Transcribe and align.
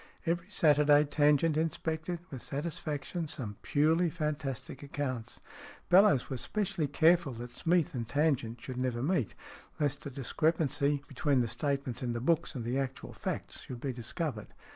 Every 0.25 0.49
Saturday 0.49 1.03
Tangent 1.05 1.55
inspected, 1.57 2.17
with 2.31 2.41
satisfaction, 2.41 3.27
some 3.27 3.57
purely 3.61 4.09
fantastic 4.09 4.81
accounts. 4.81 5.39
Bellowes 5.91 6.27
was 6.27 6.41
specially 6.41 6.87
careful 6.87 7.33
that 7.33 7.55
Smeath 7.55 7.93
and 7.93 8.09
Tangent 8.09 8.59
should 8.61 8.77
never 8.77 9.03
meet, 9.03 9.35
lest 9.79 10.01
the 10.01 10.09
discrepancy 10.09 11.03
between 11.07 11.41
the 11.41 11.47
statements 11.47 12.01
in 12.01 12.13
the 12.13 12.19
books 12.19 12.55
and 12.55 12.63
the 12.65 12.79
actual 12.79 13.13
facts 13.13 13.61
should 13.61 13.79
be 13.81 13.93
discovered. 13.93 14.55